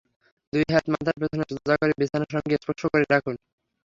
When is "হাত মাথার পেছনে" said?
0.71-1.43